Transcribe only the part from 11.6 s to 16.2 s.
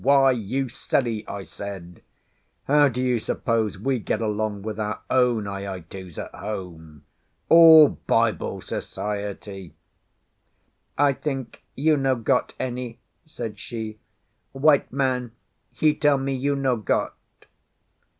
you no got any," said she. "White man, he tell